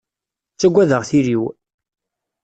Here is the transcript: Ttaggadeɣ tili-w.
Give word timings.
Ttaggadeɣ 0.53 1.01
tili-w. 1.09 1.43